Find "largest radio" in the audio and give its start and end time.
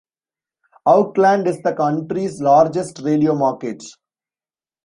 2.41-3.35